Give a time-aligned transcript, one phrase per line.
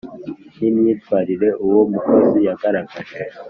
[0.59, 3.21] ni myitwarire uwo umukozi yagaragaje